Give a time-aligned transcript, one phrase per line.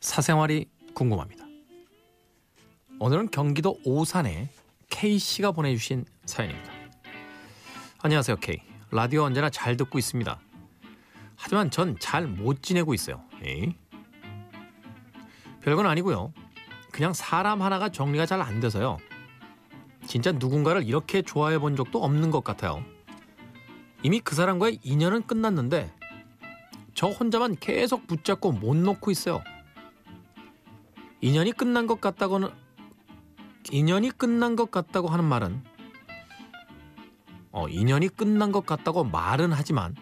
[0.00, 1.44] 사생활이 궁금합니다.
[3.00, 4.48] 오늘은 경기도 오산에
[4.90, 6.70] K 씨가 보내주신 사연입니다.
[8.00, 8.62] 안녕하세요, K.
[8.92, 10.40] 라디오 언제나 잘 듣고 있습니다.
[11.34, 13.20] 하지만 전 잘 못 지내고 있어요.
[13.42, 13.74] 에이?
[15.62, 16.32] 별건 아니고요.
[16.92, 18.98] 그냥 사람 하나가 정리가 잘 안 돼서요.
[20.06, 22.84] 진짜 누군가를 이렇게 좋아해 본 적도 없는 것 같아요.
[24.04, 25.92] 이미 그 사람과의 인연은 끝났는데
[26.98, 29.44] 저 혼자만 계속 붙잡고 못 놓고 있어요.
[31.20, 32.48] 인연이 끝난 것 같다고는
[33.70, 35.62] 인연이 끝난 것 같다고 하는 말은
[37.52, 39.94] 어, 인연이 끝난 것 같다고 말은 하지만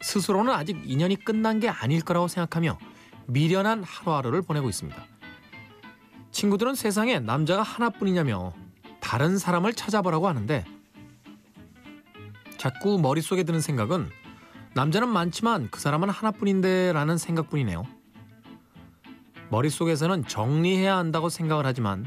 [0.00, 2.78] 스스로는 아직 인연이 끝난 게 아닐 거라고 생각하며
[3.26, 5.04] 미련한 하루하루를 보내고 있습니다.
[6.30, 8.54] 친구들은 세상에 남자가 하나뿐이냐며
[8.98, 10.64] 다른 사람을 찾아보라고 하는데
[12.56, 14.23] 자꾸 머릿속에 드는 생각은
[14.74, 17.84] 남자는 많지만 그 사람은 하나뿐인데 라는 생각뿐이네요.
[19.50, 22.06] 머릿속에서는 정리해야 한다고 생각을 하지만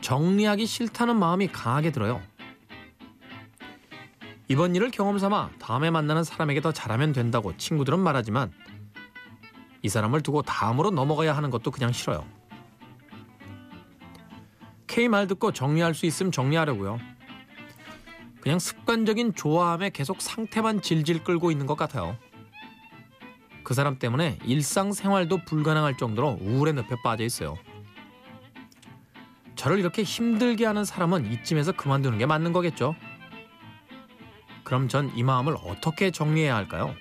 [0.00, 2.22] 정리하기 싫다는 마음이 강하게 들어요.
[4.48, 8.52] 이번 일을 경험 삼아 다음에 만나는 사람에게 더 잘하면 된다고 친구들은 말하지만
[9.82, 12.24] 이 사람을 두고 다음으로 넘어가야 하는 것도 그냥 싫어요.
[14.86, 16.98] K 말 듣고 정리할 수 있으면 정리하려고요.
[18.40, 22.16] 그냥 습관적인 좋아함에 계속 상태만 질질 끌고 있는 것 같아요.
[23.64, 27.58] 그 사람 때문에 일상생활도 불가능할 정도로 우울의 늪에 빠져 있어요.
[29.56, 32.94] 저를 이렇게 힘들게 하는 사람은 이쯤에서 그만두는 게 맞는 거겠죠?
[34.64, 36.94] 그럼 전 이 마음을 어떻게 정리해야 할까요?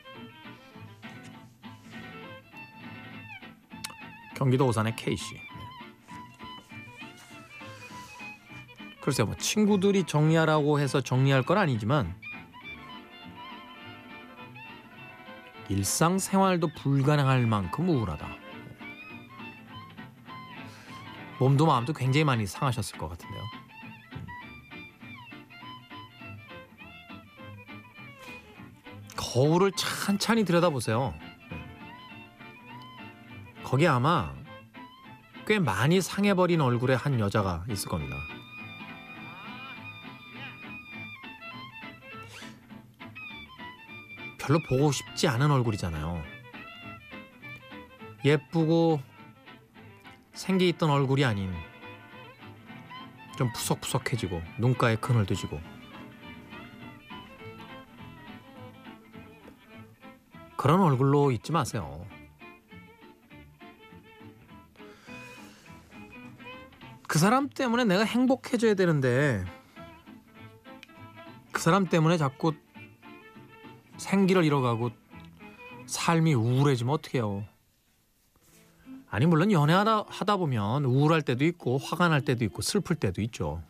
[4.36, 5.47] 경기도 오산의 K씨.
[9.08, 12.14] 글쎄요, 뭐 친구들이 정리하라고 해서 정리할 건 아니지만
[15.70, 18.28] 일상생활도 불가능할 만큼 우울하다.
[21.40, 23.42] 몸도 마음도 굉장히 많이 상하셨을 것 같은데요.
[29.16, 31.14] 거울을 찬찬히 들여다보세요.
[33.64, 34.36] 거기 아마
[35.46, 38.18] 꽤 많이 상해버린 얼굴의 한 여자가 있을 겁니다.
[44.48, 46.24] 별로 보고 싶지 않은 얼굴이잖아요.
[48.24, 49.02] 예쁘고
[50.32, 51.54] 생기 있던 얼굴이 아닌
[53.38, 55.60] 좀 푸석푸석해지고 눈가에 그늘도 지고
[60.56, 62.08] 그런 얼굴로 있지 마세요.
[67.06, 69.44] 그 사람 때문에 내가 행복해져야 되는데
[71.52, 72.54] 그 사람 때문에 자꾸
[74.08, 74.92] 생기를 잃어가고
[75.86, 77.46] 삶이 우울해지면 어떡해요.
[79.10, 83.62] 아니 물론 연애하다 하다 보면 우울할 때도 있고 화가 날 때도 있고 슬플 때도 있죠.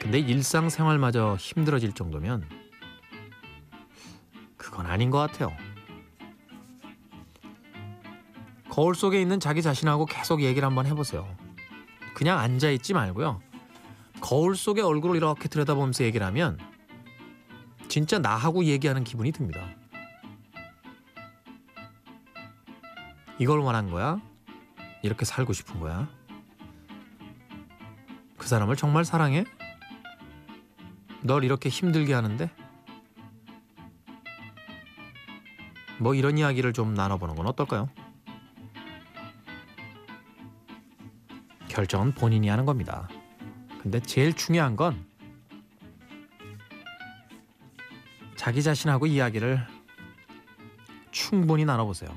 [0.00, 2.48] 근데 일상생활마저 힘들어질 정도면
[4.56, 5.52] 그건 아닌 것 같아요.
[8.70, 11.28] 거울 속에 있는 자기 자신하고 계속 얘기를 한번 해보세요.
[12.14, 13.40] 그냥 앉아있지 말고요.
[14.20, 16.58] 거울 속의 얼굴을 이렇게 들여다보면서 얘기를 하면
[17.88, 19.66] 진짜 나하고 얘기하는 기분이 듭니다.
[23.38, 24.20] 이걸 원한 거야?
[25.02, 26.08] 이렇게 살고 싶은 거야?
[28.36, 29.44] 그 사람을 정말 사랑해?
[31.22, 32.50] 널 이렇게 힘들게 하는데?
[36.00, 37.88] 뭐 이런 이야기를 좀 나눠보는 건 어떨까요?
[41.68, 43.08] 결정은 본인이 하는 겁니다.
[43.82, 45.07] 근데 제일 중요한 건
[48.38, 49.66] 자기 자신하고 이야기를
[51.10, 52.16] 충분히 나눠보세요.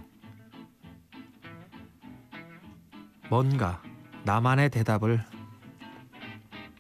[3.28, 3.82] 뭔가
[4.24, 5.26] 나만의 대답을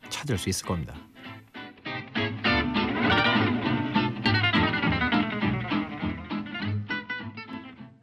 [0.10, 0.94] 찾을 수 있을 겁니다.